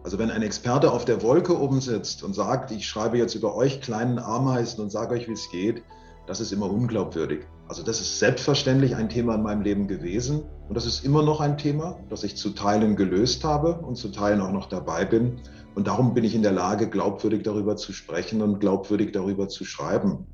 Also 0.04 0.18
wenn 0.18 0.30
ein 0.30 0.40
Experte 0.40 0.90
auf 0.90 1.04
der 1.04 1.22
Wolke 1.22 1.60
oben 1.60 1.82
sitzt 1.82 2.22
und 2.22 2.32
sagt, 2.32 2.70
ich 2.70 2.88
schreibe 2.88 3.18
jetzt 3.18 3.34
über 3.34 3.56
euch 3.56 3.82
kleinen 3.82 4.18
Ameisen 4.18 4.80
und 4.80 4.90
sage 4.90 5.16
euch, 5.16 5.28
wie 5.28 5.32
es 5.32 5.50
geht, 5.50 5.82
das 6.26 6.40
ist 6.40 6.50
immer 6.50 6.70
unglaubwürdig. 6.70 7.40
Also 7.68 7.82
das 7.82 8.00
ist 8.00 8.18
selbstverständlich 8.18 8.96
ein 8.96 9.10
Thema 9.10 9.34
in 9.34 9.42
meinem 9.42 9.60
Leben 9.60 9.86
gewesen 9.86 10.44
und 10.66 10.74
das 10.74 10.86
ist 10.86 11.04
immer 11.04 11.22
noch 11.22 11.42
ein 11.42 11.58
Thema, 11.58 11.98
das 12.08 12.24
ich 12.24 12.38
zu 12.38 12.54
Teilen 12.54 12.96
gelöst 12.96 13.44
habe 13.44 13.74
und 13.80 13.96
zu 13.96 14.08
Teilen 14.08 14.40
auch 14.40 14.52
noch 14.52 14.70
dabei 14.70 15.04
bin. 15.04 15.42
Und 15.74 15.88
darum 15.88 16.14
bin 16.14 16.24
ich 16.24 16.34
in 16.34 16.42
der 16.42 16.52
Lage, 16.52 16.88
glaubwürdig 16.88 17.42
darüber 17.42 17.76
zu 17.76 17.92
sprechen 17.92 18.40
und 18.40 18.60
glaubwürdig 18.60 19.12
darüber 19.12 19.50
zu 19.50 19.66
schreiben. 19.66 20.26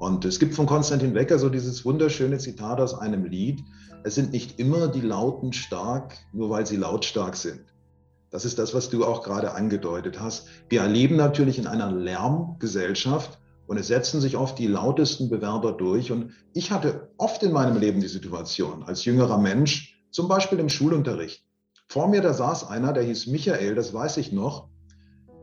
Und 0.00 0.24
es 0.24 0.38
gibt 0.38 0.54
von 0.54 0.64
Konstantin 0.64 1.14
Wecker 1.14 1.38
so 1.38 1.50
dieses 1.50 1.84
wunderschöne 1.84 2.38
Zitat 2.38 2.80
aus 2.80 2.94
einem 2.94 3.26
Lied, 3.26 3.60
es 4.02 4.14
sind 4.14 4.32
nicht 4.32 4.58
immer 4.58 4.88
die 4.88 5.02
Lauten 5.02 5.52
stark, 5.52 6.16
nur 6.32 6.48
weil 6.48 6.66
sie 6.66 6.76
lautstark 6.76 7.36
sind. 7.36 7.60
Das 8.30 8.46
ist 8.46 8.58
das, 8.58 8.72
was 8.72 8.88
du 8.88 9.04
auch 9.04 9.22
gerade 9.22 9.52
angedeutet 9.52 10.18
hast. 10.18 10.48
Wir 10.70 10.80
erleben 10.80 11.16
natürlich 11.16 11.58
in 11.58 11.66
einer 11.66 11.92
Lärmgesellschaft 11.92 13.40
und 13.66 13.76
es 13.76 13.88
setzen 13.88 14.22
sich 14.22 14.38
oft 14.38 14.58
die 14.58 14.68
lautesten 14.68 15.28
Bewerber 15.28 15.72
durch. 15.72 16.10
Und 16.10 16.32
ich 16.54 16.70
hatte 16.70 17.10
oft 17.18 17.42
in 17.42 17.52
meinem 17.52 17.76
Leben 17.78 18.00
die 18.00 18.08
Situation, 18.08 18.84
als 18.84 19.04
jüngerer 19.04 19.36
Mensch, 19.36 20.02
zum 20.10 20.28
Beispiel 20.28 20.60
im 20.60 20.70
Schulunterricht. 20.70 21.44
Vor 21.88 22.08
mir, 22.08 22.22
da 22.22 22.32
saß 22.32 22.68
einer, 22.68 22.94
der 22.94 23.02
hieß 23.02 23.26
Michael, 23.26 23.74
das 23.74 23.92
weiß 23.92 24.16
ich 24.16 24.32
noch. 24.32 24.70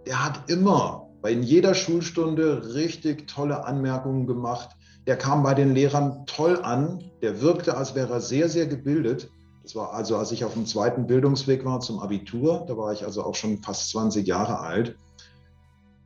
Der 0.07 0.25
hat 0.25 0.49
immer 0.49 1.06
bei 1.27 1.33
in 1.33 1.43
jeder 1.43 1.73
Schulstunde 1.73 2.73
richtig 2.73 3.27
tolle 3.27 3.65
Anmerkungen 3.65 4.27
gemacht. 4.27 4.69
Der 5.07 5.17
kam 5.17 5.43
bei 5.43 5.53
den 5.53 5.73
Lehrern 5.73 6.25
toll 6.25 6.61
an. 6.63 7.03
Der 7.21 7.41
wirkte, 7.41 7.75
als 7.75 7.95
wäre 7.95 8.13
er 8.13 8.21
sehr, 8.21 8.47
sehr 8.47 8.65
gebildet. 8.65 9.29
Das 9.61 9.75
war 9.75 9.91
also, 9.91 10.15
als 10.15 10.31
ich 10.31 10.45
auf 10.45 10.53
dem 10.53 10.65
zweiten 10.65 11.05
Bildungsweg 11.05 11.65
war 11.65 11.81
zum 11.81 11.99
Abitur, 11.99 12.63
da 12.65 12.77
war 12.77 12.93
ich 12.93 13.03
also 13.03 13.23
auch 13.23 13.35
schon 13.35 13.61
fast 13.61 13.89
20 13.89 14.25
Jahre 14.25 14.59
alt. 14.59 14.95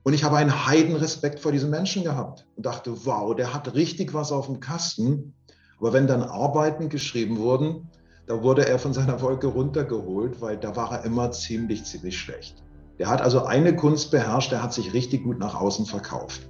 Und 0.01 0.13
ich 0.13 0.23
habe 0.23 0.37
einen 0.37 0.65
Heidenrespekt 0.65 1.39
vor 1.39 1.51
diesem 1.51 1.69
Menschen 1.69 2.03
gehabt 2.03 2.47
und 2.55 2.65
dachte, 2.65 3.05
wow, 3.05 3.35
der 3.35 3.53
hat 3.53 3.75
richtig 3.75 4.15
was 4.15 4.31
auf 4.31 4.47
dem 4.47 4.59
Kasten. 4.59 5.35
Aber 5.77 5.93
wenn 5.93 6.07
dann 6.07 6.23
Arbeiten 6.23 6.89
geschrieben 6.89 7.37
wurden, 7.37 7.91
da 8.25 8.41
wurde 8.41 8.67
er 8.67 8.79
von 8.79 8.93
seiner 8.93 9.21
Wolke 9.21 9.45
runtergeholt, 9.45 10.41
weil 10.41 10.57
da 10.57 10.75
war 10.75 10.91
er 10.93 11.05
immer 11.05 11.31
ziemlich, 11.31 11.83
ziemlich 11.83 12.17
schlecht. 12.17 12.63
Der 13.01 13.09
hat 13.09 13.21
also 13.21 13.43
eine 13.43 13.75
Kunst 13.75 14.11
beherrscht, 14.11 14.53
der 14.53 14.63
hat 14.63 14.73
sich 14.73 14.93
richtig 14.93 15.23
gut 15.23 15.39
nach 15.39 15.59
außen 15.59 15.85
verkauft. 15.85 16.47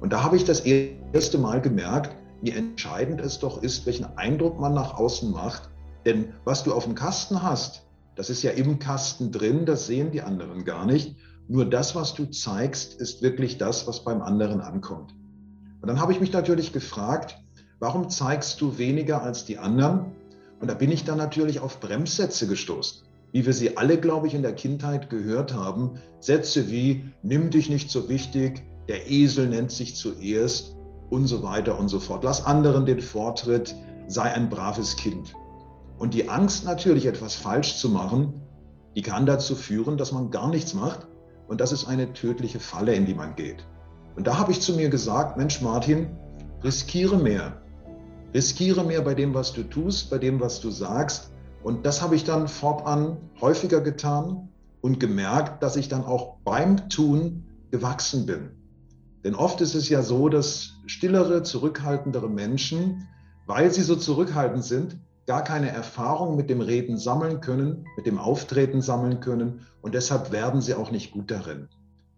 Und 0.00 0.12
da 0.12 0.24
habe 0.24 0.36
ich 0.36 0.44
das 0.44 0.60
erste 0.60 1.38
Mal 1.38 1.60
gemerkt, 1.60 2.16
wie 2.42 2.50
entscheidend 2.50 3.20
es 3.20 3.38
doch 3.38 3.62
ist, 3.62 3.86
welchen 3.86 4.16
Eindruck 4.16 4.58
man 4.58 4.74
nach 4.74 4.94
außen 4.94 5.30
macht 5.30 5.70
denn 6.04 6.32
was 6.44 6.64
du 6.64 6.72
auf 6.72 6.84
dem 6.84 6.94
Kasten 6.94 7.42
hast, 7.42 7.82
das 8.16 8.30
ist 8.30 8.42
ja 8.42 8.50
im 8.52 8.78
Kasten 8.78 9.32
drin, 9.32 9.66
das 9.66 9.86
sehen 9.86 10.10
die 10.10 10.22
anderen 10.22 10.64
gar 10.64 10.86
nicht. 10.86 11.16
Nur 11.48 11.68
das, 11.68 11.94
was 11.94 12.14
du 12.14 12.26
zeigst, 12.26 13.00
ist 13.00 13.22
wirklich 13.22 13.58
das, 13.58 13.86
was 13.86 14.04
beim 14.04 14.22
anderen 14.22 14.60
ankommt. 14.60 15.14
Und 15.80 15.88
dann 15.88 16.00
habe 16.00 16.12
ich 16.12 16.20
mich 16.20 16.32
natürlich 16.32 16.72
gefragt, 16.72 17.38
warum 17.80 18.08
zeigst 18.08 18.60
du 18.60 18.78
weniger 18.78 19.22
als 19.22 19.44
die 19.44 19.58
anderen? 19.58 20.12
Und 20.60 20.68
da 20.68 20.74
bin 20.74 20.92
ich 20.92 21.04
dann 21.04 21.18
natürlich 21.18 21.60
auf 21.60 21.80
Bremssätze 21.80 22.46
gestoßen, 22.46 23.06
wie 23.32 23.46
wir 23.46 23.52
sie 23.52 23.76
alle, 23.76 23.98
glaube 23.98 24.26
ich, 24.26 24.34
in 24.34 24.42
der 24.42 24.54
Kindheit 24.54 25.10
gehört 25.10 25.54
haben. 25.54 25.98
Sätze 26.18 26.70
wie, 26.70 27.04
nimm 27.22 27.50
dich 27.50 27.70
nicht 27.70 27.90
so 27.90 28.08
wichtig, 28.08 28.62
der 28.88 29.10
Esel 29.10 29.48
nennt 29.48 29.70
sich 29.70 29.96
zuerst 29.96 30.76
und 31.10 31.26
so 31.26 31.42
weiter 31.42 31.78
und 31.78 31.88
so 31.88 32.00
fort. 32.00 32.24
Lass 32.24 32.44
anderen 32.44 32.86
den 32.86 33.00
Vortritt, 33.00 33.74
sei 34.08 34.22
ein 34.22 34.48
braves 34.48 34.96
Kind. 34.96 35.34
Und 35.98 36.14
die 36.14 36.28
Angst 36.28 36.64
natürlich 36.64 37.06
etwas 37.06 37.34
falsch 37.34 37.76
zu 37.76 37.88
machen, 37.88 38.40
die 38.96 39.02
kann 39.02 39.26
dazu 39.26 39.54
führen, 39.54 39.96
dass 39.96 40.12
man 40.12 40.30
gar 40.30 40.48
nichts 40.48 40.74
macht. 40.74 41.06
Und 41.46 41.60
das 41.60 41.72
ist 41.72 41.86
eine 41.86 42.12
tödliche 42.12 42.60
Falle, 42.60 42.94
in 42.94 43.06
die 43.06 43.14
man 43.14 43.36
geht. 43.36 43.66
Und 44.16 44.26
da 44.26 44.38
habe 44.38 44.52
ich 44.52 44.60
zu 44.60 44.74
mir 44.74 44.88
gesagt, 44.88 45.36
Mensch 45.36 45.60
Martin, 45.60 46.08
riskiere 46.62 47.16
mehr. 47.16 47.62
Riskiere 48.34 48.84
mehr 48.84 49.02
bei 49.02 49.14
dem, 49.14 49.34
was 49.34 49.52
du 49.52 49.62
tust, 49.62 50.10
bei 50.10 50.18
dem, 50.18 50.40
was 50.40 50.60
du 50.60 50.70
sagst. 50.70 51.32
Und 51.62 51.84
das 51.84 52.00
habe 52.02 52.14
ich 52.14 52.24
dann 52.24 52.48
fortan 52.48 53.18
häufiger 53.40 53.80
getan 53.80 54.48
und 54.80 54.98
gemerkt, 54.98 55.62
dass 55.62 55.76
ich 55.76 55.88
dann 55.88 56.04
auch 56.04 56.36
beim 56.44 56.88
Tun 56.88 57.44
gewachsen 57.70 58.26
bin. 58.26 58.50
Denn 59.24 59.34
oft 59.34 59.60
ist 59.60 59.74
es 59.74 59.88
ja 59.88 60.02
so, 60.02 60.28
dass 60.28 60.72
stillere, 60.86 61.42
zurückhaltendere 61.42 62.30
Menschen, 62.30 63.06
weil 63.46 63.70
sie 63.70 63.82
so 63.82 63.96
zurückhaltend 63.96 64.64
sind, 64.64 64.98
gar 65.26 65.44
keine 65.44 65.70
Erfahrung 65.70 66.36
mit 66.36 66.48
dem 66.48 66.62
Reden 66.62 66.96
sammeln 66.96 67.40
können, 67.40 67.84
mit 67.96 68.06
dem 68.06 68.18
Auftreten 68.18 68.80
sammeln 68.80 69.20
können 69.20 69.60
und 69.82 69.94
deshalb 69.94 70.32
werden 70.32 70.62
sie 70.62 70.74
auch 70.74 70.90
nicht 70.90 71.12
gut 71.12 71.30
darin. 71.30 71.68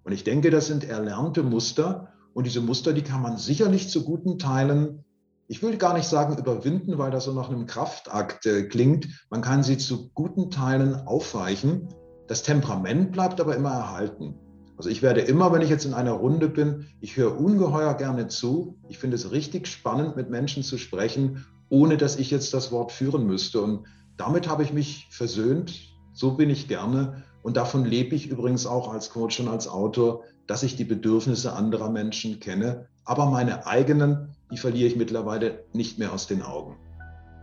Und 0.04 0.12
ich 0.12 0.24
denke, 0.24 0.50
das 0.50 0.66
sind 0.66 0.84
erlernte 0.84 1.42
Muster 1.42 2.08
und 2.32 2.46
diese 2.46 2.60
Muster, 2.60 2.92
die 2.92 3.02
kann 3.02 3.22
man 3.22 3.36
sicherlich 3.36 3.90
zu 3.90 4.04
guten 4.04 4.38
Teilen, 4.38 5.04
ich 5.52 5.62
will 5.62 5.76
gar 5.76 5.92
nicht 5.92 6.08
sagen 6.08 6.38
überwinden, 6.38 6.96
weil 6.96 7.10
das 7.10 7.24
so 7.24 7.32
nach 7.34 7.50
einem 7.50 7.66
Kraftakt 7.66 8.46
äh, 8.46 8.62
klingt. 8.62 9.06
Man 9.28 9.42
kann 9.42 9.62
sie 9.62 9.76
zu 9.76 10.10
guten 10.14 10.50
Teilen 10.50 10.94
aufweichen. 11.06 11.88
Das 12.26 12.42
Temperament 12.42 13.12
bleibt 13.12 13.38
aber 13.38 13.54
immer 13.54 13.72
erhalten. 13.72 14.38
Also 14.78 14.88
ich 14.88 15.02
werde 15.02 15.20
immer, 15.20 15.52
wenn 15.52 15.60
ich 15.60 15.68
jetzt 15.68 15.84
in 15.84 15.92
einer 15.92 16.12
Runde 16.12 16.48
bin, 16.48 16.86
ich 17.02 17.18
höre 17.18 17.38
ungeheuer 17.38 17.92
gerne 17.94 18.28
zu. 18.28 18.78
Ich 18.88 18.98
finde 18.98 19.16
es 19.16 19.30
richtig 19.30 19.66
spannend, 19.66 20.16
mit 20.16 20.30
Menschen 20.30 20.62
zu 20.62 20.78
sprechen 20.78 21.44
ohne 21.72 21.96
dass 21.96 22.16
ich 22.16 22.30
jetzt 22.30 22.52
das 22.52 22.70
Wort 22.70 22.92
führen 22.92 23.26
müsste. 23.26 23.62
Und 23.62 23.86
damit 24.18 24.46
habe 24.46 24.62
ich 24.62 24.74
mich 24.74 25.08
versöhnt. 25.10 25.96
So 26.12 26.32
bin 26.32 26.50
ich 26.50 26.68
gerne. 26.68 27.24
Und 27.42 27.56
davon 27.56 27.86
lebe 27.86 28.14
ich 28.14 28.28
übrigens 28.28 28.66
auch 28.66 28.92
als 28.92 29.08
Coach 29.08 29.40
und 29.40 29.48
als 29.48 29.68
Autor, 29.68 30.22
dass 30.46 30.62
ich 30.62 30.76
die 30.76 30.84
Bedürfnisse 30.84 31.54
anderer 31.54 31.90
Menschen 31.90 32.40
kenne. 32.40 32.88
Aber 33.04 33.26
meine 33.26 33.66
eigenen, 33.66 34.36
die 34.50 34.56
verliere 34.56 34.86
ich 34.86 34.96
mittlerweile 34.96 35.64
nicht 35.72 35.98
mehr 35.98 36.12
aus 36.12 36.26
den 36.26 36.42
Augen. 36.42 36.76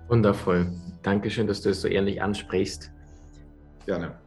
Wundervoll. 0.08 0.72
Dankeschön, 1.04 1.48
dass 1.48 1.62
du 1.62 1.70
es 1.70 1.82
so 1.82 1.88
ehrlich 1.88 2.22
ansprichst. 2.22 2.92
Gerne. 3.86 4.18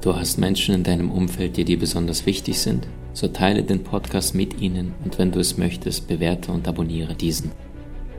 Du 0.00 0.14
hast 0.16 0.38
Menschen 0.38 0.74
in 0.74 0.84
deinem 0.84 1.10
Umfeld, 1.10 1.56
die 1.56 1.64
dir 1.64 1.78
besonders 1.78 2.26
wichtig 2.26 2.58
sind? 2.60 2.86
So 3.12 3.28
teile 3.28 3.62
den 3.62 3.84
Podcast 3.84 4.34
mit 4.34 4.60
ihnen 4.60 4.94
und 5.04 5.18
wenn 5.18 5.30
du 5.30 5.38
es 5.38 5.56
möchtest, 5.56 6.08
bewerte 6.08 6.52
und 6.52 6.66
abonniere 6.66 7.14
diesen. 7.14 7.52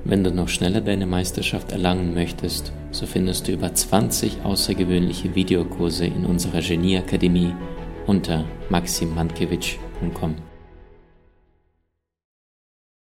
Wenn 0.03 0.24
du 0.24 0.32
noch 0.32 0.48
schneller 0.48 0.82
deine 0.82 1.08
Meisterschaft 1.08 1.72
erlangen 1.72 2.13
möchtest, 2.13 2.72
so 2.91 3.05
findest 3.05 3.48
du 3.48 3.53
über 3.53 3.74
20 3.74 4.44
außergewöhnliche 4.44 5.34
Videokurse 5.36 6.05
in 6.05 6.25
unserer 6.25 6.62
Genieakademie 6.62 7.53
unter 8.05 8.46
maximandkevich.com. 8.70 10.36